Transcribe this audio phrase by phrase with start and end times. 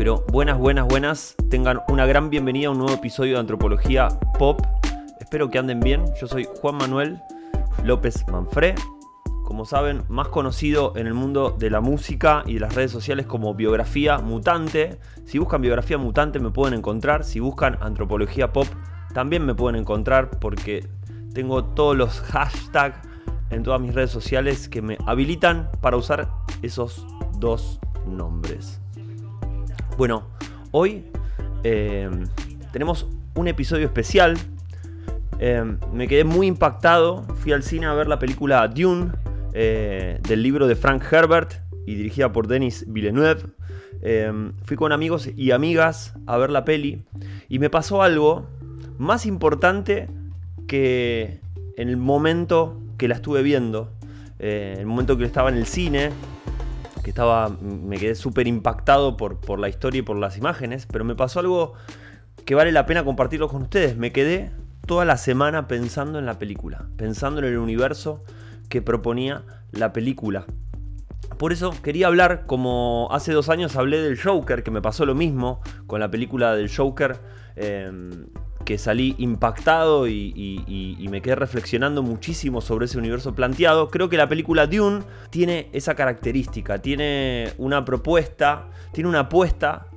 [0.00, 1.36] pero buenas, buenas, buenas.
[1.50, 4.08] Tengan una gran bienvenida a un nuevo episodio de Antropología
[4.38, 4.62] Pop.
[5.20, 6.06] Espero que anden bien.
[6.18, 7.20] Yo soy Juan Manuel
[7.84, 8.76] López Manfré.
[9.44, 13.26] Como saben, más conocido en el mundo de la música y de las redes sociales
[13.26, 14.98] como Biografía Mutante.
[15.26, 17.22] Si buscan Biografía Mutante me pueden encontrar.
[17.22, 18.68] Si buscan Antropología Pop
[19.12, 20.88] también me pueden encontrar porque
[21.34, 23.06] tengo todos los hashtags
[23.50, 26.26] en todas mis redes sociales que me habilitan para usar
[26.62, 27.06] esos
[27.38, 28.80] dos nombres.
[30.00, 30.22] Bueno,
[30.70, 31.04] hoy
[31.62, 32.08] eh,
[32.72, 34.38] tenemos un episodio especial.
[35.38, 37.22] Eh, me quedé muy impactado.
[37.36, 39.12] Fui al cine a ver la película Dune
[39.52, 41.52] eh, del libro de Frank Herbert
[41.84, 43.42] y dirigida por Denis Villeneuve.
[44.64, 47.02] fui con amigos y amigas a ver la peli
[47.50, 48.48] y me pasó algo
[48.96, 50.08] más importante
[50.66, 51.42] que
[51.76, 53.92] en el momento que la estuve viendo,
[54.38, 56.08] en el momento que estaba en el cine,
[57.10, 61.14] estaba, me quedé súper impactado por, por la historia y por las imágenes, pero me
[61.14, 61.74] pasó algo
[62.44, 63.96] que vale la pena compartirlo con ustedes.
[63.96, 64.50] Me quedé
[64.86, 68.24] toda la semana pensando en la película, pensando en el universo
[68.68, 70.46] que proponía la película.
[71.38, 75.14] Por eso quería hablar, como hace dos años hablé del Joker, que me pasó lo
[75.14, 77.18] mismo con la película del Joker.
[77.56, 78.26] Em,
[78.70, 83.90] que salí impactado y, me quedé reflexionando muchísimo sobre ese universo planteado.
[83.90, 89.88] Creo que la película Dune tiene esa característica, tiene una propuesta, tiene una apuesta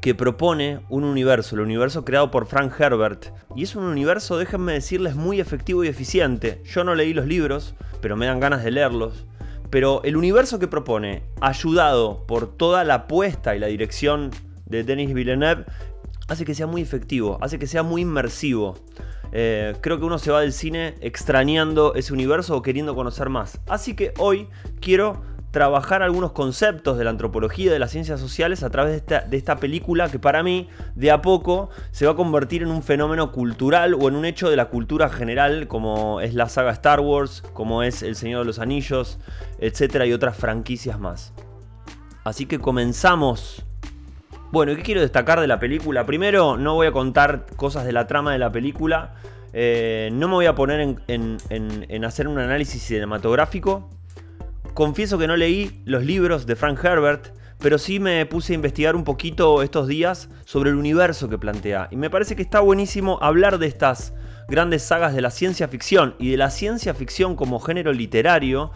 [0.00, 3.26] que propone un universo, el universo creado por Frank Herbert.
[3.54, 6.60] Y es un universo, déjenme decirles, muy efectivo y eficiente.
[6.64, 9.26] Yo no leí los libros, pero me dan ganas de leerlos.
[9.70, 14.32] Pero el universo que propone, ayudado por toda la apuesta y la dirección
[14.64, 15.66] de Denis Villeneuve,
[16.28, 18.76] hace que sea muy efectivo, hace que sea muy inmersivo.
[19.32, 23.60] Eh, creo que uno se va del cine extrañando ese universo o queriendo conocer más.
[23.66, 24.48] Así que hoy
[24.80, 29.20] quiero trabajar algunos conceptos de la antropología de las ciencias sociales a través de esta,
[29.22, 32.82] de esta, película que para mí de a poco se va a convertir en un
[32.82, 37.00] fenómeno cultural o en un hecho de la cultura general como es la saga Star
[37.00, 39.18] Wars, como es El Señor de los Anillos,
[39.58, 41.32] etcétera y otras franquicias más.
[42.22, 43.64] Así que comenzamos
[44.52, 46.06] bueno, ¿qué quiero destacar de la película?
[46.06, 49.14] Primero, no voy a contar cosas de la trama de la película.
[49.52, 53.90] Eh, no me voy a poner en, hacer un análisis cinematográfico.
[54.74, 58.94] Confieso que no leí los libros de Frank Herbert, pero sí me puse a investigar
[58.94, 61.88] un poquito estos días sobre el universo que plantea.
[61.90, 64.14] Y me parece que está buenísimo hablar de estas
[64.48, 68.70] grandes sagas de la ciencia ficción y de la ciencia ficción como género literario,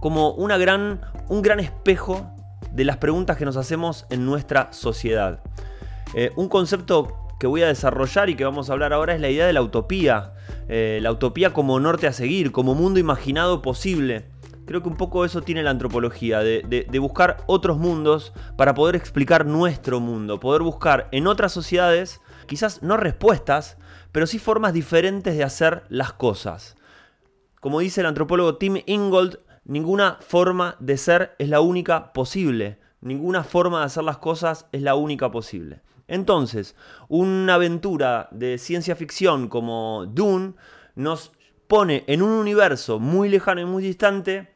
[0.00, 2.34] como una gran, un gran espejo
[2.72, 5.40] de las preguntas que nos hacemos en nuestra sociedad.
[6.14, 9.28] Eh, un concepto que voy a desarrollar y que vamos a hablar ahora es la
[9.28, 10.34] idea de la utopía.
[10.68, 14.26] Eh, la utopía como norte a seguir, como mundo imaginado posible.
[14.64, 18.94] Creo que un poco eso tiene la antropología, de, de, buscar otros mundos para poder
[18.94, 23.76] explicar nuestro mundo, poder buscar en otras sociedades, quizás no respuestas,
[24.12, 26.76] pero sí formas diferentes de hacer las cosas.
[27.60, 32.78] Como dice el antropólogo Tim Ingold, Ninguna forma de ser es la única posible.
[33.00, 35.80] Ninguna forma de hacer las cosas es la única posible.
[36.08, 36.76] Entonces,
[37.08, 40.54] una aventura de ciencia ficción como Dune
[40.94, 41.32] nos
[41.68, 44.52] pone en un universo muy lejano y muy distante,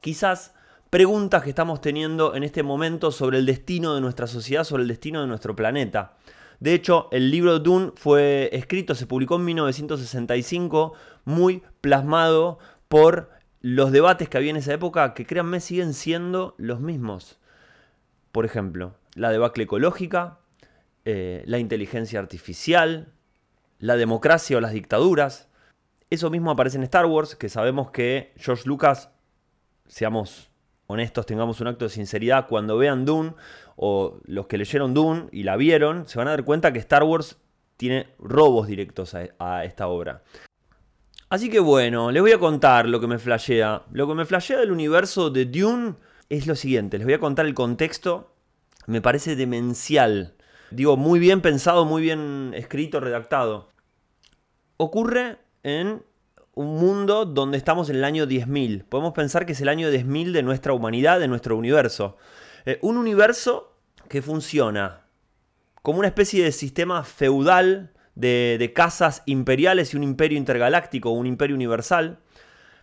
[0.00, 0.54] quizás
[0.88, 4.88] preguntas que estamos teniendo en este momento sobre el destino de nuestra sociedad, sobre el
[4.88, 6.16] destino de nuestro planeta.
[6.58, 12.58] De hecho, el libro Dune fue escrito, se publicó en 1965, muy plasmado
[12.88, 13.30] por
[13.60, 17.38] los debates que había en esa época, que créanme, siguen siendo los mismos.
[18.32, 20.38] Por ejemplo, la debacle ecológica,
[21.04, 23.12] eh, la inteligencia artificial,
[23.78, 25.48] la democracia o las dictaduras.
[26.08, 29.10] Eso mismo aparece en Star Wars, que sabemos que George Lucas,
[29.86, 30.50] seamos
[30.86, 33.34] honestos, tengamos un acto de sinceridad, cuando vean Dune,
[33.76, 37.02] o los que leyeron Dune y la vieron, se van a dar cuenta que Star
[37.02, 37.38] Wars
[37.76, 40.22] tiene robos directos a esta obra.
[41.30, 43.82] Así que bueno, les voy a contar lo que me flashea.
[43.92, 45.94] Lo que me flashea del universo de Dune
[46.28, 46.98] es lo siguiente.
[46.98, 48.34] Les voy a contar el contexto.
[48.88, 50.34] Me parece demencial.
[50.72, 53.68] Digo, muy bien pensado, muy bien escrito, redactado.
[54.76, 56.02] Ocurre en
[56.54, 58.84] un mundo donde estamos en el año 10.000.
[58.86, 62.16] Podemos pensar que es el año 10.000 de nuestra humanidad, de nuestro universo.
[62.66, 63.76] Eh, un universo
[64.08, 65.06] que funciona
[65.82, 71.56] como una especie de sistema feudal de, casas imperiales y un imperio intergaláctico, un imperio
[71.56, 72.18] universal.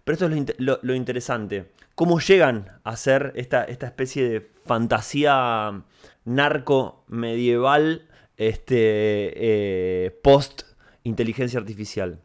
[0.04, 1.72] Pero esto es lo, interesante.
[1.96, 5.84] ¿Cómo llegan a ser esta, especie de fantasía
[6.26, 8.08] narco medieval
[8.38, 10.64] este, eh, post
[11.04, 12.22] inteligencia artificial?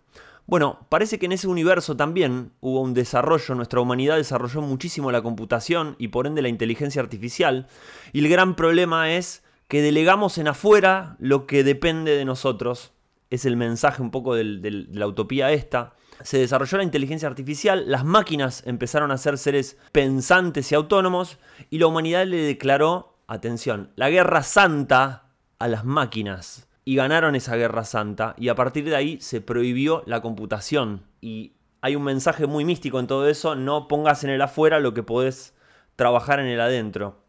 [0.47, 5.23] Bueno, parece que en ese universo también hubo un desarrollo, nuestra humanidad desarrolló muchísimo la
[5.23, 7.69] computación y por ende la inteligencia artificial,
[8.13, 9.42] y el gran problema es
[9.73, 12.93] que delegamos en afuera lo que depende de nosotros.
[13.31, 15.95] Es el mensaje un poco de la utopía esta.
[16.21, 21.39] Se desarrolló la inteligencia artificial, las máquinas empezaron a ser seres pensantes y autónomos
[21.71, 26.69] y la humanidad le declaró, atención, la guerra santa a las máquinas.
[26.85, 31.07] Y ganaron esa guerra santa y a partir de ahí se prohibió la computación.
[31.23, 34.93] Y hay un mensaje muy místico en todo eso, no pongas en el afuera lo
[34.93, 35.55] que podés
[35.97, 37.23] trabajar en el adentro.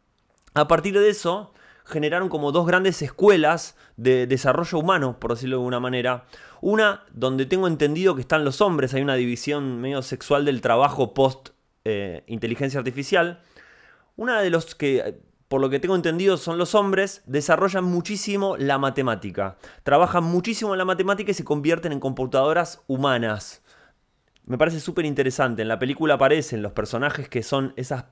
[0.56, 1.54] A partir de eso,
[1.86, 6.26] generaron como dos grandes escuelas de desarrollo humano, por decirlo de alguna manera.
[6.62, 11.14] Una donde tengo entendido que están los hombres, hay una división medio sexual del trabajo
[11.14, 11.50] post
[11.86, 13.42] eh, inteligencia artificial.
[14.16, 15.20] Una de los que,
[15.50, 19.58] por lo que tengo entendido, son los hombres, desarrollan muchísimo la matemática.
[19.84, 23.62] Trabajan muchísimo en la matemática y se convierten en computadoras humanas.
[24.46, 25.62] Me parece súper interesante.
[25.62, 28.06] En la película aparecen los personajes que son esas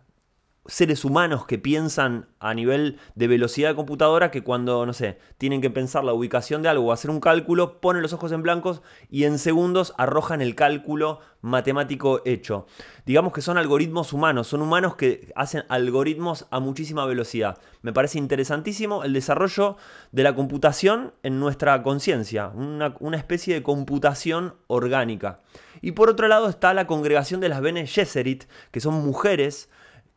[0.68, 5.60] seres humanos que piensan a nivel de velocidad de computadora que cuando, no sé, tienen
[5.60, 8.82] que pensar la ubicación de algo o hacer un cálculo, ponen los ojos en blancos
[9.10, 12.68] y en segundos arrojan el cálculo matemático hecho.
[13.06, 17.58] Digamos que son algoritmos humanos, son humanos que hacen algoritmos a muchísima velocidad.
[17.82, 19.78] Me parece interesantísimo el desarrollo
[20.12, 25.40] de la computación en nuestra conciencia, una, especie de computación orgánica.
[25.82, 29.70] Y por otro lado está la congregación de las Bene Gesserit, que son mujeres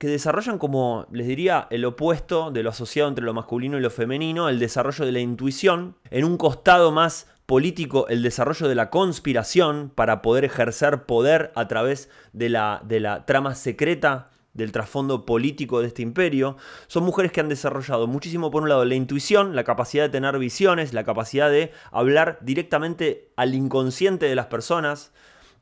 [0.05, 3.89] que desarrollan como, les diría, el opuesto de lo asociado entre lo masculino y lo
[3.89, 8.91] femenino, el desarrollo de la intuición, en un costado más político el desarrollo de la
[8.91, 15.25] conspiración para poder ejercer poder a través de la, de la trama secreta del trasfondo
[15.25, 19.57] político de este imperio, son mujeres que han desarrollado muchísimo, por un lado, la intuición,
[19.57, 25.13] la capacidad de tener visiones, la capacidad de hablar directamente al inconsciente de las personas.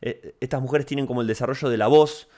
[0.00, 2.28] Eh, estas mujeres tienen como el desarrollo de la voz,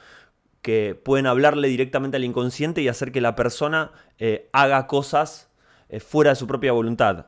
[0.65, 5.51] que pueden hablarle directamente al inconsciente y hacer que la persona eh, haga cosas
[5.91, 7.27] eh, fuera de su propia voluntad.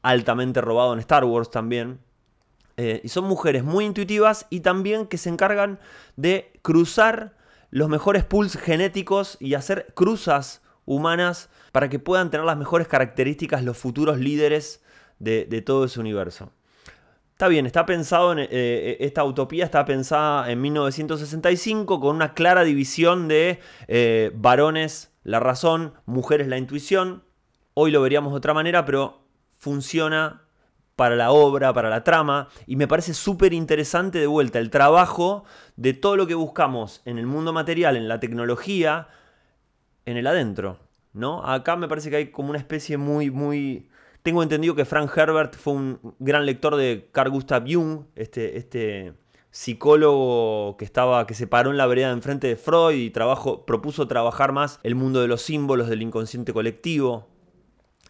[0.00, 1.98] Altamente robado en Star Wars también.
[2.76, 5.80] Eh, y son mujeres muy intuitivas y también que se encargan
[6.14, 7.34] de cruzar
[7.70, 13.64] los mejores pools genéticos y hacer cruzas humanas para que puedan tener las mejores características
[13.64, 14.84] los futuros líderes
[15.18, 16.52] de todo ese universo.
[17.38, 18.40] Está bien, está pensado en.
[18.40, 25.12] Eh, eh, esta utopía está pensada en 1965 con una clara división de eh, varones
[25.22, 27.22] la razón, mujeres la intuición.
[27.74, 29.20] Hoy lo veríamos de otra manera, pero
[29.56, 30.42] funciona
[30.96, 35.44] para la obra, para la trama, y me parece súper interesante de vuelta el trabajo
[35.76, 39.06] de todo lo que buscamos en el mundo material, en la tecnología,
[40.06, 40.80] en el adentro.
[41.12, 41.46] ¿no?
[41.46, 43.90] Acá me parece que hay como una especie muy, muy
[44.28, 49.14] tengo entendido que Frank Herbert fue un gran lector de Carl Gustav Jung, este, este
[49.50, 54.52] psicólogo que estaba que se paró en la vereda enfrente de Freud y propuso trabajar
[54.52, 57.26] más el mundo de los símbolos del inconsciente colectivo,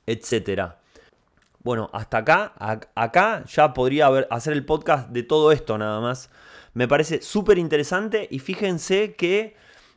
[0.06, 0.72] etc.
[1.62, 2.52] Bueno, hasta acá,
[2.96, 6.30] acá ya podría hacer el podcast de todo esto nada más.
[6.74, 9.54] Me parece súper interesante y fíjense que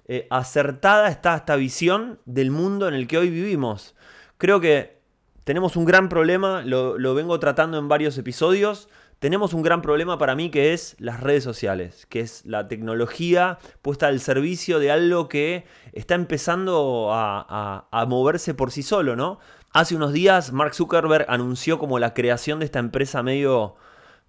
[0.07, 3.95] eh, acertada está esta visión del mundo en el que hoy vivimos.
[4.37, 5.00] Creo que
[5.43, 8.89] tenemos un gran problema, lo, vengo tratando en varios episodios.
[9.19, 13.59] Tenemos un gran problema para mí que es las redes sociales, que es la tecnología
[13.81, 19.39] puesta al servicio de algo que está empezando a, moverse por sí solo, ¿no?
[19.73, 23.75] Hace unos días Mark Zuckerberg anunció como la creación de esta empresa medio,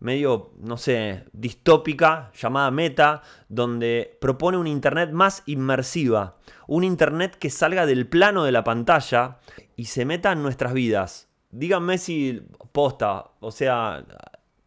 [0.03, 7.51] medio, no sé, distópica llamada Meta, donde propone un Internet más inmersiva, un Internet que
[7.51, 9.39] salga del plano de la pantalla
[9.77, 11.29] y se meta en nuestras vidas.
[11.51, 12.43] Díganme si
[12.73, 14.05] posta, o sea,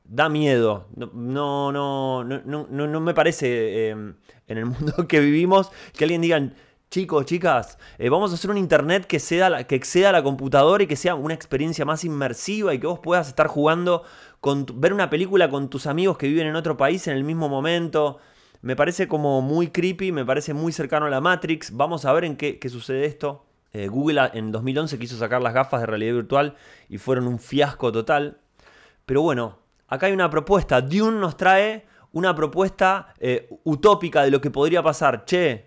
[0.06, 0.88] da miedo.
[0.96, 4.16] No, no, no, no, no me parece em,
[4.48, 6.40] en el mundo que vivimos que alguien diga,
[6.90, 10.88] chicos, chicas, eh, vamos a hacer un internet que, sea, que exceda la computadora y
[10.88, 14.04] que sea una experiencia más inmersiva y que vos puedas estar jugando,
[14.76, 18.20] ver una película con tus amigos que viven en otro país en el mismo momento.
[18.62, 21.76] Me parece como muy creepy, me parece muy cercano a la Matrix.
[21.76, 23.46] Vamos a ver en qué, qué sucede esto.
[23.74, 26.56] Eh, Google en 2011 quiso sacar las gafas de realidad virtual
[26.88, 28.38] y fueron un fiasco total.
[29.06, 30.82] Pero bueno, acá hay una propuesta.
[30.82, 35.26] Dune nos trae una propuesta eh, utópica de lo que podría pasar.
[35.26, 35.66] Che,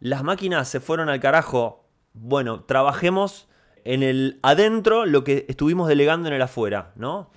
[0.00, 1.88] las máquinas se fueron al carajo.
[2.12, 3.48] Bueno, trabajemos
[3.84, 7.30] en el adentro lo que estuvimos delegando en el afuera, ¿no?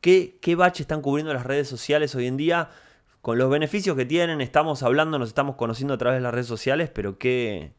[0.00, 2.70] ¿Qué, qué bache están cubriendo las redes sociales hoy en día?
[3.20, 6.46] Con los beneficios que tienen, estamos hablando, nos estamos conociendo a través de las redes
[6.46, 7.72] sociales, pero qué,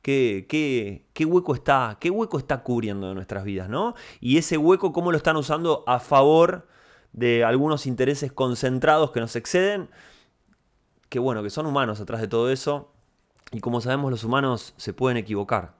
[0.00, 0.46] qué,
[1.12, 3.94] qué, hueco está, qué hueco está cubriendo de nuestras vidas, ¿no?
[4.20, 6.66] Y ese hueco, cómo lo están usando a favor
[7.12, 9.90] de algunos intereses concentrados que nos exceden,
[11.08, 12.92] que bueno, que son humanos atrás de todo eso,
[13.52, 15.74] y como sabemos los humanos se pueden equivocar.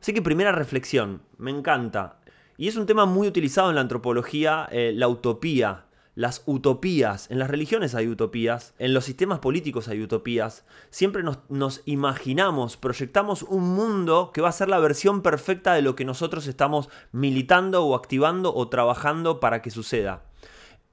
[0.00, 2.20] Así que primera reflexión, me encanta.
[2.58, 5.84] Y es un tema muy utilizado en la antropología, eh, la utopía,
[6.16, 7.30] las utopías.
[7.30, 10.64] En las religiones hay utopías, en los sistemas políticos hay utopías.
[10.90, 15.94] Siempre nos, imaginamos, proyectamos un mundo que va a ser la versión perfecta de lo
[15.94, 20.24] que nosotros estamos militando o activando o trabajando para que suceda.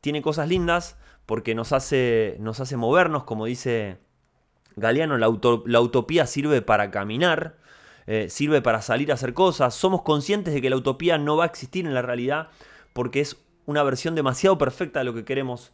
[0.01, 3.97] Tiene cosas lindas porque nos hace, nos hace movernos, como dice
[4.75, 5.29] Galeano, la,
[5.79, 7.57] utopía sirve para caminar.
[8.07, 9.73] Eh, sirve para salir a hacer cosas.
[9.73, 12.49] Somos conscientes de que la utopía no va a existir en la realidad
[12.93, 15.71] porque es una versión demasiado perfecta de lo que queremos,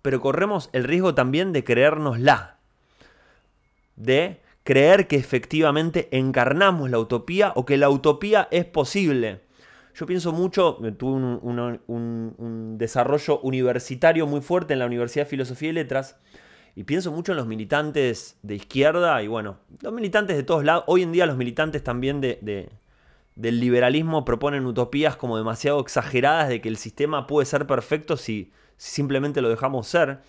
[0.00, 2.58] pero corremos el riesgo también de creérnosla,
[3.96, 9.40] de creer que efectivamente encarnamos la utopía o que la utopía es posible.
[9.94, 15.72] Yo pienso mucho, tuve un, desarrollo universitario muy fuerte en la Universidad de Filosofía y
[15.72, 16.16] Letras,
[16.74, 20.84] y pienso mucho en los militantes de izquierda y bueno, los militantes de todos lados,
[20.86, 22.70] hoy en día los militantes también de,
[23.34, 28.52] del liberalismo proponen utopías como demasiado exageradas de que el sistema puede ser perfecto si,
[28.76, 30.20] simplemente lo dejamos ser.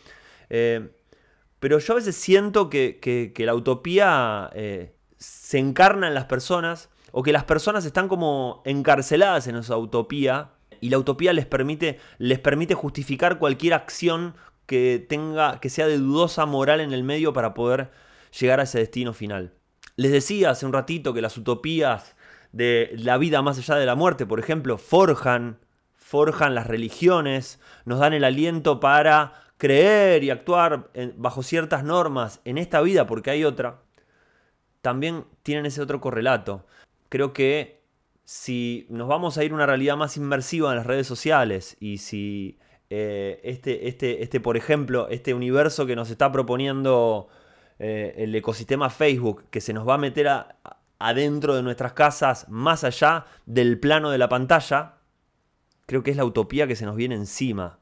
[0.49, 0.91] Eh,
[1.59, 7.23] pero yo a veces siento que, la utopía eh, se encarna en las personas o
[7.23, 10.49] que las personas están como encarceladas en esa utopía
[10.81, 15.97] y la utopía les permite, les permite justificar cualquier acción que tenga que sea de
[15.97, 17.91] dudosa moral en el medio para poder
[18.39, 19.53] llegar a ese destino final.
[19.95, 22.15] Les decía hace un ratito que las utopías
[22.51, 25.59] de la vida más allá de la muerte, por ejemplo, forjan,
[25.93, 32.57] forjan las religiones, nos dan el aliento para creer y actuar bajo ciertas normas en
[32.57, 33.81] esta vida porque hay otra,
[34.81, 36.65] también tienen ese otro correlato.
[37.09, 37.81] Creo que
[38.25, 41.99] si nos vamos a ir a una realidad más inmersiva en las redes sociales y
[41.99, 42.57] si
[42.95, 47.27] eh, este, este, este, por ejemplo, este universo que nos está proponiendo
[47.79, 50.57] eh, el ecosistema Facebook, que se nos va a meter a,
[50.99, 54.97] adentro de nuestras casas, más allá del plano de la pantalla,
[55.87, 57.79] creo que es la utopía que se nos viene encima.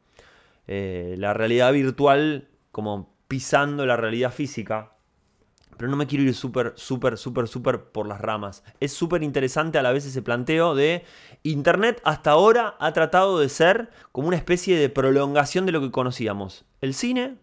[0.67, 4.93] Eh, la realidad virtual como pisando la realidad física.
[5.81, 8.63] Pero no me quiero ir súper, súper, súper, súper por las ramas.
[8.79, 11.03] Es súper interesante a la vez ese planteo de
[11.41, 15.89] Internet hasta ahora ha tratado de ser como una especie de prolongación de lo que
[15.89, 16.65] conocíamos.
[16.81, 17.37] El cine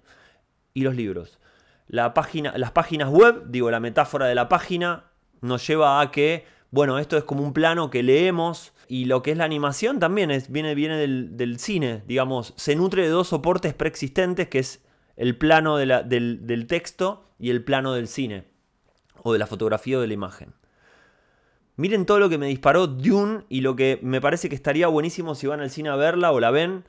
[0.72, 1.40] y los libros.
[1.88, 5.06] La página, las páginas web, digo, la metáfora de la página,
[5.40, 9.32] nos lleva a que, bueno, esto es como un plano que leemos y lo que
[9.32, 13.74] es la animación también es, viene, viene del, cine, digamos, se nutre de dos soportes
[13.74, 14.84] preexistentes que es
[15.18, 18.44] el plano del, del texto y el plano del cine
[19.22, 20.54] o de la fotografía o de la imagen.
[21.76, 25.34] Miren todo lo que me disparó Dune y lo que me parece que estaría buenísimo
[25.34, 26.84] si van al cine a verla o la ven,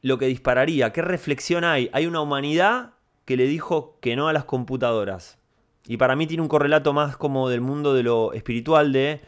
[0.00, 1.90] lo que dispararía, qué reflexión hay.
[1.92, 5.38] Hay una humanidad que le dijo que no a las computadoras.
[5.86, 9.20] Y para mí tiene un correlato más como del mundo de lo espiritual, de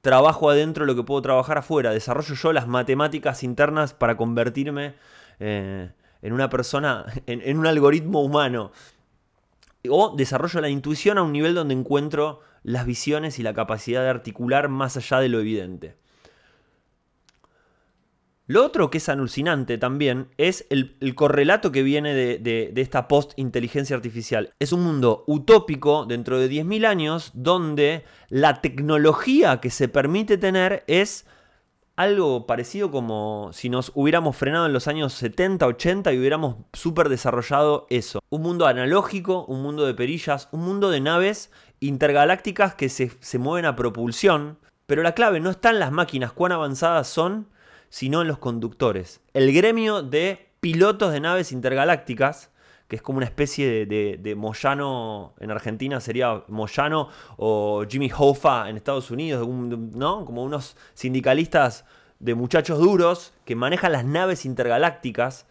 [0.00, 4.94] trabajo adentro lo que puedo trabajar afuera, desarrollo yo las matemáticas internas para convertirme
[5.40, 5.90] eh,
[6.22, 8.72] en una persona, en, un algoritmo humano.
[9.88, 14.10] O desarrollo la intuición a un nivel donde encuentro las visiones y la capacidad de
[14.10, 15.96] articular más allá de lo evidente.
[18.48, 24.54] Lo otro que es alucinante también es el, correlato que viene de, esta post-inteligencia artificial.
[24.58, 30.82] Es un mundo utópico dentro de 10.000 años donde la tecnología que se permite tener
[30.86, 31.26] es
[31.98, 37.08] algo parecido como si nos hubiéramos frenado en los años 70, 80 y hubiéramos súper
[37.08, 38.20] desarrollado eso.
[38.30, 41.50] Un mundo analógico, un mundo de perillas, un mundo de naves
[41.80, 44.58] intergalácticas que se, se mueven a propulsión.
[44.86, 47.48] Pero la clave no está en las máquinas, cuán avanzadas son,
[47.88, 49.20] sino en los conductores.
[49.34, 52.52] El gremio de pilotos de naves intergalácticas,
[52.88, 58.76] que es como una especie de, Moyano en Argentina, sería Moyano o Jimmy Hoffa en
[58.76, 60.24] Estados Unidos, ¿no?
[60.24, 61.84] Como unos sindicalistas
[62.18, 65.46] de muchachos duros que manejan las naves intergalácticas,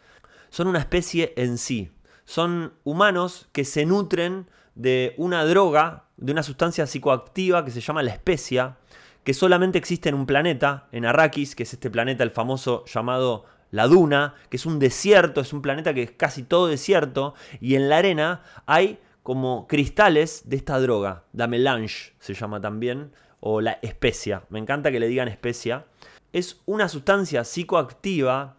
[0.50, 1.92] son una especie en sí.
[2.26, 8.02] Son humanos que se nutren de una droga, de una sustancia psicoactiva que se llama
[8.02, 8.78] la especia,
[9.24, 13.46] que solamente existe en un planeta, en Arrakis, que es este planeta el famoso llamado
[13.72, 17.76] la Duna, que es un desierto, es un planeta que es casi todo desierto, y
[17.76, 23.62] en la arena hay como cristales de esta droga, la melange se llama también, o
[23.62, 25.86] la especia, me encanta que le digan especia,
[26.34, 28.58] es una sustancia psicoactiva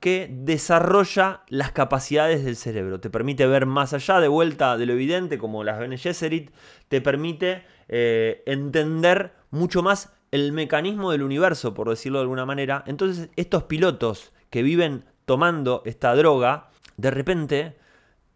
[0.00, 2.98] que desarrolla las capacidades del cerebro.
[2.98, 6.50] Te permite ver más allá, de vuelta de lo evidente, como las Bene Gesserit,
[6.88, 12.82] te permite eh, entender mucho más el mecanismo del universo, por decirlo de alguna manera.
[12.88, 16.68] Entonces estos pilotos que viven tomando esta droga,
[16.98, 17.78] de repente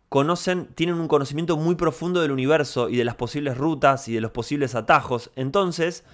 [0.08, 4.22] conocen, tienen un conocimiento muy profundo del universo y de las posibles rutas y de
[4.22, 5.30] los posibles atajos.
[5.36, 6.04] Entonces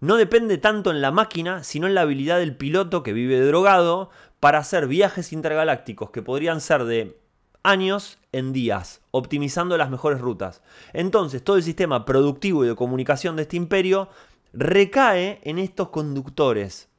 [0.00, 4.08] no depende tanto en la máquina, sino en la habilidad del piloto que vive drogado
[4.40, 7.20] para hacer viajes intergalácticos que podrían ser de
[7.62, 10.62] años en días, optimizando las mejores rutas.
[10.94, 14.08] Entonces, todo el sistema productivo y de comunicación de este imperio
[14.54, 16.89] recae en estos conductores.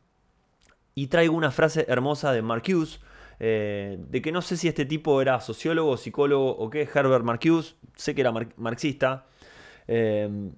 [0.95, 3.00] Y traigo una frase hermosa de Marcuse,
[3.39, 7.75] eh, de que no sé si este tipo era sociólogo, psicólogo o qué, Herbert Marcuse,
[7.95, 9.25] sé que era marxista.
[9.88, 10.51] Eh,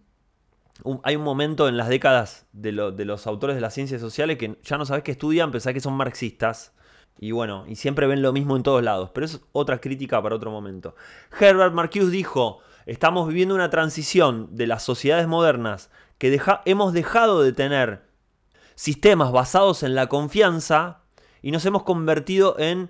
[1.04, 4.78] hay un momento en las décadas de, los autores de las ciencias sociales que ya
[4.78, 6.74] no sabes qué estudian, pensás que son marxistas.
[7.20, 9.12] Y bueno, y siempre ven lo mismo en todos lados.
[9.14, 10.96] Pero es otra crítica para otro momento.
[11.40, 17.54] Herbert Marcuse dijo, estamos viviendo una transición de las sociedades modernas que hemos dejado de
[17.54, 18.02] tener
[18.76, 21.02] sistemas basados en la confianza
[21.42, 22.90] y nos hemos convertido en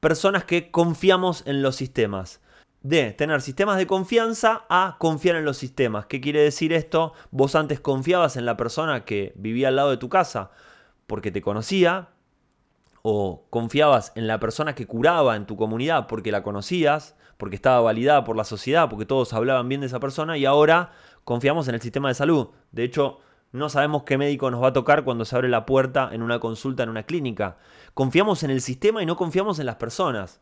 [0.00, 2.40] personas que confiamos en los sistemas
[2.82, 6.06] de tener sistemas de confianza a confiar en los sistemas.
[6.06, 7.12] ¿Qué quiere decir esto?
[7.30, 10.50] Vos antes confiabas en la persona que vivía al lado de tu casa
[11.06, 12.08] porque te conocía,
[13.02, 17.80] o confiabas en la persona que curaba en tu comunidad porque la conocías, porque estaba
[17.80, 20.92] validada por la sociedad, porque todos hablaban bien de esa persona, y ahora
[21.24, 22.48] confiamos en el sistema de salud.
[22.70, 23.18] De hecho,
[23.52, 26.40] no sabemos qué médico nos va a tocar cuando se abre la puerta en una
[26.40, 27.58] consulta en una clínica.
[27.92, 30.40] Confiamos en el sistema y no confiamos en las personas.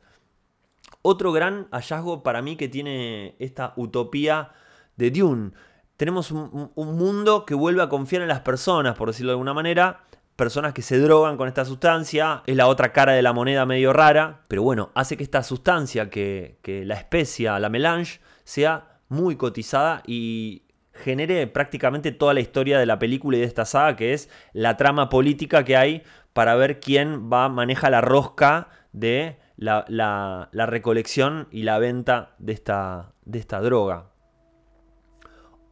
[1.03, 4.53] Otro gran hallazgo para mí que tiene esta utopía
[4.97, 5.51] de Dune.
[5.97, 10.05] Tenemos un, mundo que vuelve a confiar en las personas, por decirlo de alguna manera,
[10.37, 13.93] personas que se drogan con esta sustancia, es la otra cara de la moneda medio
[13.93, 19.37] rara, pero bueno, hace que esta sustancia, que, que, la especia, la melange, sea muy
[19.37, 20.63] cotizada y
[21.01, 24.77] genere prácticamente toda la historia de la película y de esta saga, que es la
[24.77, 26.03] trama política que hay
[26.33, 33.13] para ver quién va, maneja la rosca de la, recolección y la venta de esta,
[33.25, 34.11] de esta droga.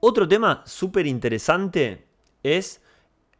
[0.00, 2.06] Otro tema súper interesante
[2.42, 2.82] es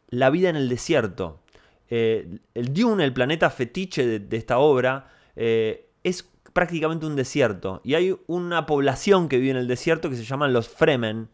[0.09, 1.41] la vida en el desierto.
[1.89, 7.81] Eh, el Dune, el planeta fetiche de, esta obra, eh, es prácticamente un desierto.
[7.83, 11.29] Y hay una población que vive en el desierto que se llaman los Fremen,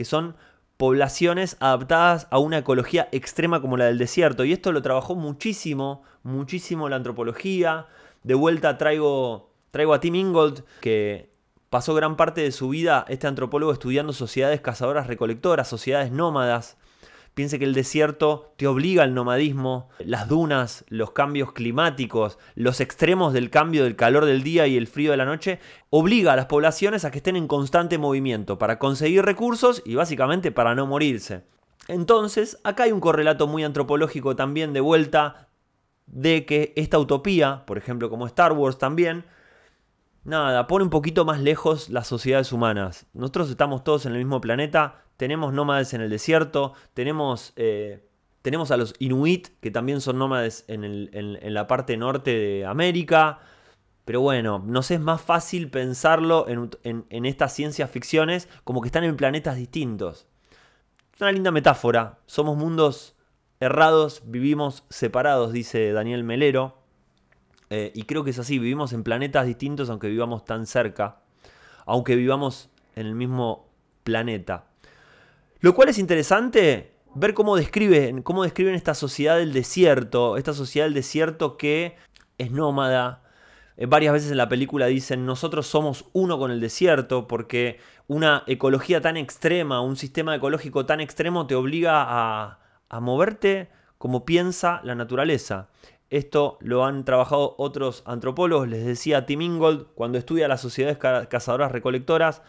[0.00, 0.34] que son
[0.78, 4.46] poblaciones adaptadas a una ecología extrema como la del desierto.
[4.46, 7.86] Y esto lo trabajó muchísimo, muchísimo la antropología,
[8.22, 11.30] de vuelta traigo, traigo a Tim Ingold, que
[11.68, 16.78] pasó gran parte de su vida, este antropólogo, estudiando sociedades cazadoras recolectoras, sociedades nómadas.
[17.34, 23.32] Piense que el desierto te obliga al nomadismo, las dunas, los cambios climáticos, los extremos
[23.32, 26.46] del cambio del calor del día y el frío de la noche, obliga a las
[26.46, 31.44] poblaciones a que estén en constante movimiento para conseguir recursos y básicamente para no morirse.
[31.88, 35.48] Entonces, acá hay un correlato muy antropológico también de vuelta
[36.06, 39.24] de que esta utopía, por ejemplo como Star Wars también,
[40.24, 43.06] nada, pone un poquito más lejos las sociedades humanas.
[43.12, 48.08] Nosotros estamos todos en el mismo planeta, tenemos nómades en el desierto, tenemos, eh,
[48.40, 53.40] tenemos a los Inuit, que también son nómades en, la parte norte de América.
[54.06, 59.04] Pero bueno, nos es más fácil pensarlo en, en estas ciencias ficciones como que están
[59.04, 60.26] en planetas distintos.
[61.14, 62.20] Es una linda metáfora.
[62.24, 63.14] Somos mundos
[63.60, 66.78] errados, vivimos separados, dice Daniel Melero.
[67.68, 71.20] Eh, y creo que es así, vivimos en planetas distintos aunque vivamos tan cerca,
[71.84, 73.68] aunque vivamos en el mismo
[74.02, 74.69] planeta.
[75.60, 80.86] Lo cual es interesante ver cómo describen, cómo describen esta sociedad del desierto, esta sociedad
[80.86, 81.96] del desierto que
[82.38, 83.22] es nómada.
[83.76, 88.42] Eh, varias veces en la película dicen, nosotros somos uno con el desierto, porque una
[88.46, 93.68] ecología tan extrema, un sistema ecológico tan extremo te obliga a, a moverte
[93.98, 95.68] como piensa la naturaleza.
[96.08, 100.96] Esto lo han trabajado otros antropólogos, les decía Tim Ingold, cuando estudia las sociedades
[101.28, 102.42] cazadoras recolectoras,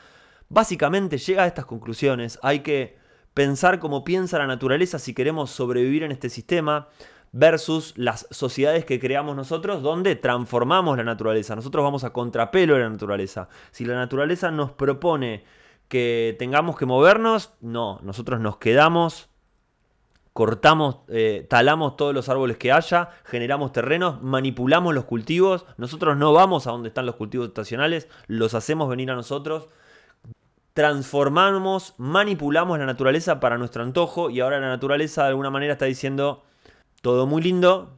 [0.48, 2.40] básicamente llega a estas conclusiones.
[2.42, 3.01] Hay que
[3.34, 6.90] pensar cómo piensa la naturaleza si queremos sobrevivir en este sistema
[7.32, 11.56] versus las sociedades que creamos nosotros donde transformamos la naturaleza.
[11.56, 13.48] Nosotros vamos a contrapelo de la naturaleza.
[13.72, 15.44] Si la naturaleza nos propone
[15.88, 19.30] que tengamos que movernos, no, nosotros nos quedamos
[20.34, 26.32] cortamos, eh, talamos todos los árboles que haya, generamos terrenos, manipulamos los cultivos, nosotros no
[26.32, 29.68] vamos a donde están los cultivos estacionales, los hacemos venir a nosotros,
[30.74, 35.86] transformamos, manipulamos la naturaleza para nuestro antojo y ahora la naturaleza de alguna manera está
[35.86, 36.44] diciendo
[37.02, 37.98] todo muy lindo,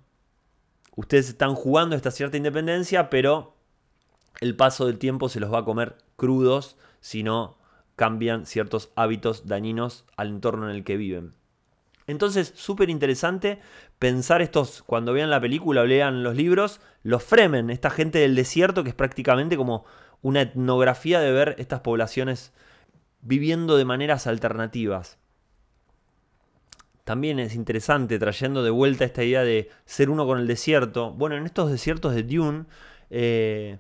[0.96, 3.56] ustedes están jugando esta cierta independencia, pero
[4.42, 7.58] el paso del tiempo se los va a comer crudos si no
[7.96, 11.36] cambian ciertos hábitos dañinos al entorno en el que viven.
[12.08, 13.60] Entonces, súper interesante
[14.00, 18.36] pensar estos, cuando vean la película o lean los libros, los Fremen, esta gente del
[18.36, 19.86] desierto que es prácticamente como
[20.24, 22.52] una etnografía de ver estas poblaciones
[23.22, 25.20] viviendo de maneras alternativas.
[27.04, 31.12] también es interesante trayendo de vuelta esta idea de ser uno con el desierto.
[31.12, 32.66] Bueno, en estos desiertos de Dune
[33.10, 33.78] eh,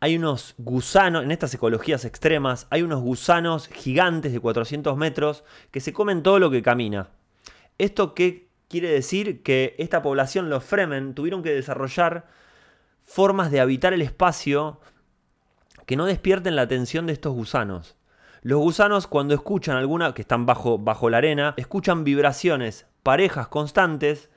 [0.00, 5.80] hay unos gusanos, en estas ecologías extremas, hay unos gusanos gigantes de 400 metros que
[5.80, 7.08] se comen todo lo que camina.
[7.78, 9.42] ¿Esto qué quiere decir?
[9.42, 12.26] Que esta población, los Fremen, tuvieron que desarrollar
[13.04, 14.80] formas de habitar el espacio
[15.86, 17.96] que no despierten la atención de estos gusanos.
[18.42, 24.30] Los gusanos cuando escuchan alguna, que están bajo, bajo la arena, escuchan vibraciones, parejas constantes,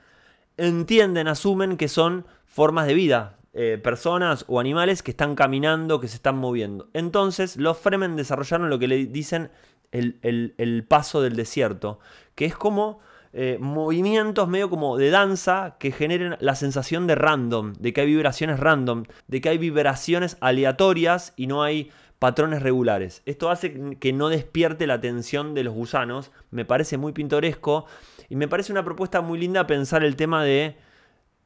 [0.58, 6.08] entienden, asumen que son formas de vida, eh, personas o animales que están caminando, que
[6.08, 6.90] se están moviendo.
[6.94, 9.52] Entonces los Fremen desarrollaron lo que le dicen
[9.92, 12.00] el, el paso del desierto,
[12.36, 13.00] que es como
[13.32, 18.08] eh, movimientos medio como de danza que generen la sensación de random, de que hay
[18.08, 23.22] vibraciones random, de que hay vibraciones aleatorias y no hay patrones regulares.
[23.26, 27.86] Esto hace que no despierte la atención de los gusanos, me parece muy pintoresco
[28.30, 30.78] y me parece una propuesta muy linda pensar el tema de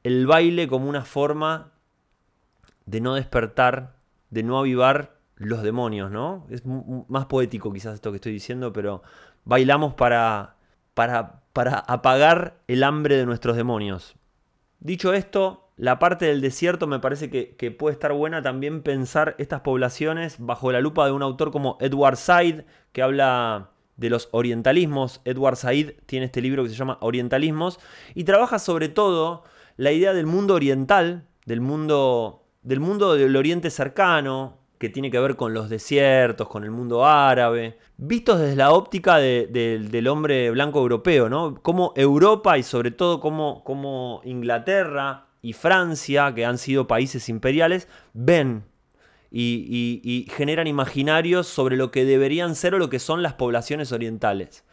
[0.04, 1.72] el baile como una forma
[2.86, 3.98] de no despertar,
[4.30, 6.48] de no avivar los demonios, ¿no?
[6.50, 9.04] Es más poético quizás esto que estoy diciendo, pero
[9.46, 10.58] bailamos para
[10.94, 14.16] para, para apagar el hambre de nuestros demonios.
[14.80, 19.62] Dicho esto, la parte del desierto me parece que, puede estar buena también pensar estas
[19.62, 22.62] poblaciones bajo la lupa de un autor como Edward Said,
[22.92, 25.22] que habla de los orientalismos.
[25.26, 27.80] Edward Said tiene este libro que se llama Orientalismos
[28.14, 29.44] y trabaja sobre todo
[29.78, 35.20] la idea del mundo oriental, del mundo del mundo del Oriente cercano, que tiene que
[35.22, 40.80] ver con los desiertos, con el mundo árabe, vistos desde la óptica del hombre blanco
[40.80, 41.56] europeo, ¿no?
[41.62, 48.66] Como Europa y sobre todo como, Inglaterra y Francia, que han sido países imperiales, ven
[49.32, 53.94] y, y, generan imaginarios sobre lo que deberían ser o lo que son las poblaciones
[53.94, 54.66] orientales.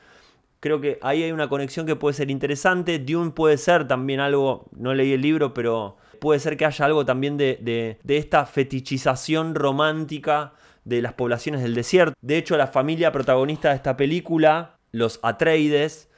[0.59, 2.99] Creo que ahí hay una conexión que puede ser interesante.
[2.99, 7.05] Dune puede ser también algo, no leí el libro, pero puede ser que haya algo
[7.05, 10.53] también de, esta fetichización romántica
[10.85, 12.15] de las poblaciones del desierto.
[12.21, 16.09] De hecho, la familia protagonista de esta película, los Atreides,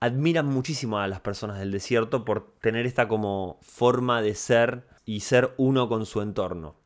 [0.00, 5.20] admiran muchísimo a las personas del desierto por tener esta como forma de ser y
[5.20, 6.76] ser uno con su entorno.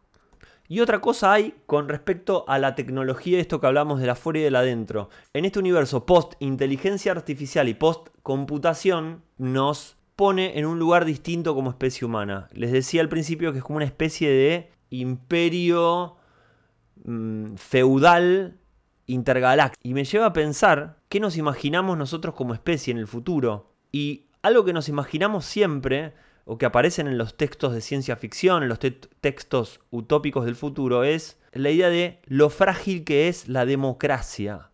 [0.70, 4.40] Y otra cosa hay con respecto a la tecnología, esto que hablamos de la fuera
[4.40, 5.08] y del adentro.
[5.32, 11.54] En este universo post inteligencia artificial y post computación nos pone en un lugar distinto
[11.54, 12.48] como especie humana.
[12.52, 16.16] Les decía al principio que es como una especie de imperio
[17.04, 18.58] mm, feudal
[19.06, 19.80] intergaláctico.
[19.88, 23.70] Y me lleva a pensar qué nos imaginamos nosotros como especie en el futuro.
[23.92, 26.14] Y algo que nos imaginamos siempre,
[26.46, 31.04] o que aparecen en los textos de ciencia ficción, en los textos utópicos del futuro,
[31.04, 34.67] es la idea de lo frágil que es la democracia.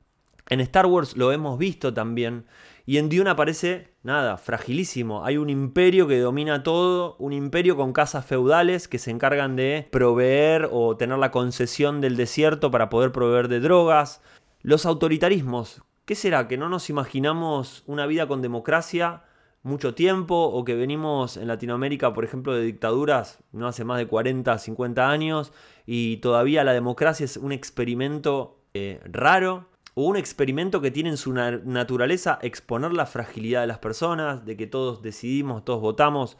[0.48, 2.44] En Star Wars lo hemos visto también,
[2.86, 5.24] y en Dune aparece, nada, fragilísimo.
[5.24, 9.88] Hay un imperio que domina todo, un imperio con casas feudales que se encargan de
[9.90, 14.20] proveer o tener la concesión del desierto para poder proveer de drogas.
[14.60, 16.46] Los autoritarismos, ¿qué será?
[16.46, 19.22] ¿Que no nos imaginamos una vida con democracia
[19.62, 24.06] mucho tiempo o que venimos en Latinoamérica, por ejemplo, de dictaduras no hace más de
[24.06, 25.54] 40, 50 años
[25.86, 29.70] y todavía la democracia es un experimento eh, raro?
[29.94, 34.56] O un experimento que tiene en su naturaleza exponer la fragilidad de las personas, de
[34.56, 36.36] que todos decidimos, todos votamos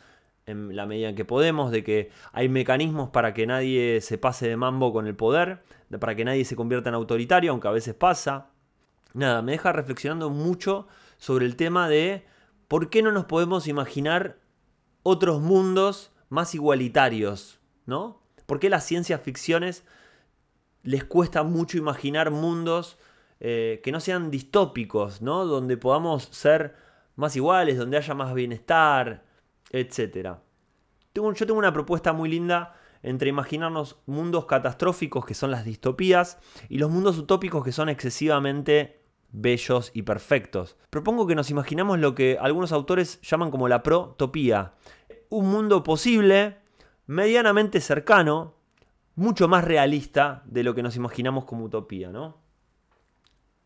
[0.46, 4.48] en la medida en que podemos, de que hay mecanismos para que nadie se pase
[4.48, 5.62] de mambo con el poder,
[6.00, 8.50] para que nadie se convierta en autoritario, aunque a veces pasa.
[9.12, 10.88] Nada, me deja reflexionando mucho
[11.18, 12.26] sobre el tema de
[12.66, 14.38] por qué no nos podemos imaginar
[15.04, 18.20] otros mundos más igualitarios, ¿no?
[18.46, 19.84] ¿Por qué las ciencias ficciones
[20.82, 22.98] les cuesta mucho imaginar mundos
[23.46, 25.44] eh, que no sean distópicos, ¿no?
[25.44, 26.76] Donde podamos ser
[27.14, 29.22] más iguales, donde haya más bienestar,
[29.68, 30.38] etc.
[31.12, 36.38] Tengo, yo tengo una propuesta muy linda entre imaginarnos mundos catastróficos que son las distopías
[36.70, 40.78] y los mundos utópicos que son excesivamente bellos y perfectos.
[40.88, 44.72] Propongo que nos imaginamos lo que algunos autores llaman como la protopía.
[45.28, 46.56] Un mundo posible,
[47.04, 48.54] medianamente cercano,
[49.16, 52.42] mucho más realista de lo que nos imaginamos como utopía, ¿no?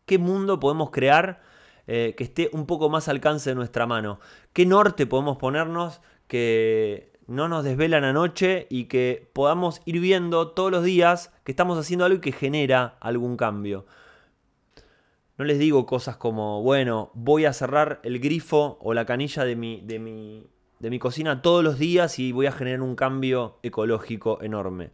[0.09, 1.39] Qué mundo podemos crear
[1.85, 4.19] eh, que esté un poco más al alcance de nuestra mano,
[4.53, 10.71] qué norte podemos ponernos que no nos desvelan anoche y que podamos ir viendo todos
[10.71, 13.85] los días que estamos haciendo algo y que genera algún cambio.
[15.37, 19.55] No les digo cosas como, bueno, voy a cerrar el grifo o la canilla de
[19.55, 20.47] mi, de mi,
[20.79, 24.89] de mi cocina todos los días y voy a generar un cambio ecológico enorme.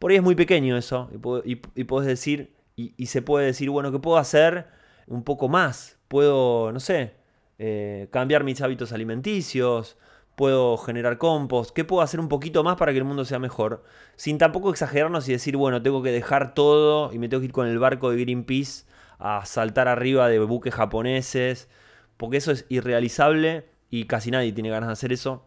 [0.00, 1.08] Por ahí es muy pequeño eso
[1.44, 4.68] y, y, podés decir, y, se puede decir, bueno, ¿qué puedo hacer
[5.08, 5.98] un poco más?
[6.06, 7.14] Puedo, no sé,
[7.58, 9.96] eh, cambiar mis hábitos alimenticios,
[10.36, 13.82] puedo generar compost, qué puedo hacer un poquito más para que el mundo sea mejor,
[14.14, 17.52] sin tampoco exagerarnos y decir, bueno, tengo que dejar todo y me tengo que ir
[17.52, 18.84] con el barco de Greenpeace
[19.18, 21.68] a saltar arriba de buques japoneses,
[22.16, 25.44] porque eso es irrealizable y casi nadie tiene ganas de hacer eso.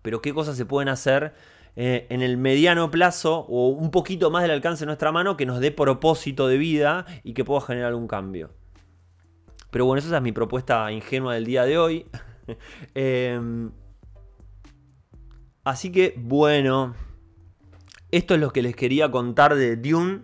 [0.00, 1.34] Pero qué cosas se pueden hacer
[1.76, 5.46] eh, en el mediano plazo o un poquito más del alcance de nuestra mano que
[5.46, 8.50] nos dé propósito de vida y que pueda generar un cambio.
[9.70, 12.06] Pero bueno, esa es mi propuesta ingenua del día de hoy.
[12.94, 13.70] Em,
[15.62, 16.96] así que bueno,
[18.10, 20.22] esto es lo que les quería contar de Dune.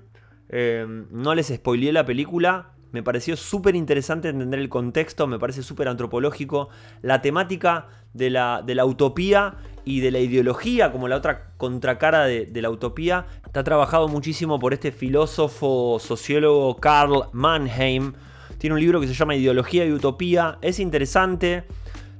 [0.48, 2.75] Em, no les spoileé la película.
[2.96, 6.70] Me pareció súper interesante entender el contexto, me parece súper antropológico.
[7.02, 12.24] La temática de la, de la, utopía y de la ideología, como la otra contracara
[12.24, 18.14] de, la utopía, está trabajado muchísimo por este filósofo, sociólogo Karl Mannheim,
[18.56, 20.56] tiene un libro que se llama Ideología y Utopía.
[20.62, 21.64] Es interesante.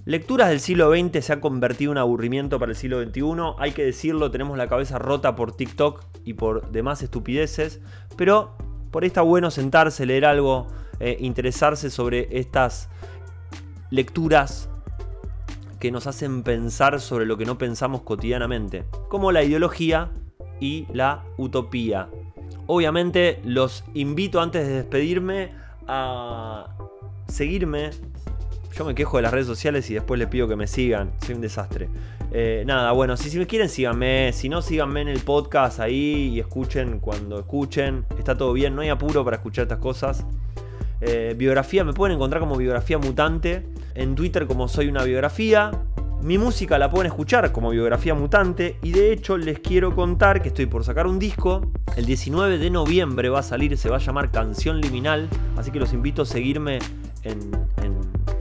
[0.04, 3.22] Lecturas del siglo XX se han convertido en aburrimiento para el siglo XXI.
[3.58, 7.80] Hay que decirlo, tenemos la cabeza rota por TikTok y por demás estupideces.
[8.18, 8.58] Pero
[8.90, 10.66] por ahí está bueno sentarse, leer algo,
[11.00, 12.88] eh, interesarse sobre estas
[13.90, 14.68] lecturas
[15.78, 20.10] que nos hacen pensar sobre lo que no pensamos cotidianamente, como la ideología
[20.60, 22.08] y la utopía.
[22.66, 25.52] Obviamente los invito antes de despedirme
[25.86, 26.74] a
[27.28, 27.90] seguirme.
[28.76, 31.10] Yo me quejo de las redes sociales y después les pido que me sigan.
[31.24, 31.88] Soy un desastre.
[32.30, 34.32] Eh, nada, bueno, si, si me quieren síganme.
[34.34, 38.04] Si no, síganme en el podcast ahí y escuchen cuando escuchen.
[38.18, 40.26] Está todo bien, no hay apuro para escuchar estas cosas.
[41.00, 43.66] Eh, biografía, me pueden encontrar como biografía mutante.
[43.94, 45.70] En Twitter como soy una biografía.
[46.22, 50.48] Mi música la pueden escuchar como biografía mutante y de hecho les quiero contar que
[50.48, 51.70] estoy por sacar un disco.
[51.96, 55.78] El 19 de noviembre va a salir, se va a llamar Canción Liminal, así que
[55.78, 56.78] los invito a seguirme
[57.22, 57.50] en,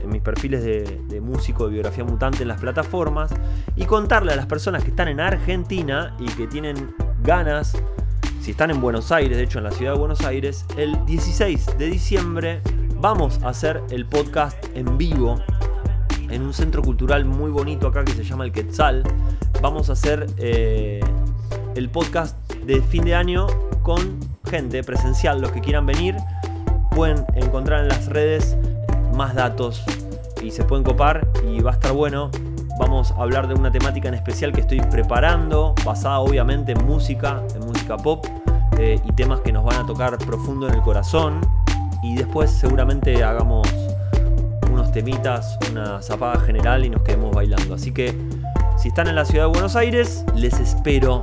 [0.06, 3.30] mis perfiles de, músico de biografía mutante en las plataformas
[3.74, 7.76] y contarle a las personas que están en Argentina y que tienen ganas,
[8.40, 11.78] si están en Buenos Aires, de hecho en la ciudad de Buenos Aires, el 16
[11.78, 12.60] de diciembre
[13.00, 15.40] vamos a hacer el podcast en vivo
[16.30, 19.02] en un centro cultural muy bonito acá que se llama el Quetzal.
[19.62, 21.00] Vamos a hacer eh,
[21.74, 23.46] el podcast de fin de año
[23.82, 25.40] con gente presencial.
[25.40, 26.16] Los que quieran venir
[26.90, 28.56] pueden encontrar en las redes
[29.16, 29.82] más datos
[30.42, 32.30] y se pueden copar y va a estar bueno.
[32.78, 37.42] Vamos a hablar de una temática en especial que estoy preparando, basada obviamente en música,
[37.54, 38.26] en música pop
[38.78, 41.40] eh, y temas que nos van a tocar profundo en el corazón.
[42.02, 43.66] Y después seguramente hagamos
[44.96, 47.74] temitas, una zapada general y nos quedemos bailando.
[47.74, 48.16] Así que
[48.78, 51.22] si están en la ciudad de Buenos Aires, les espero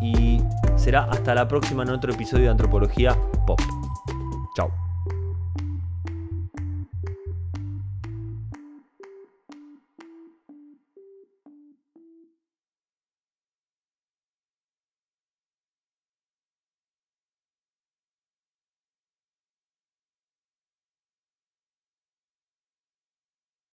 [0.00, 0.40] y
[0.76, 3.16] será hasta la próxima en otro episodio de Antropología
[3.46, 3.60] Pop.
[4.54, 4.89] Chao.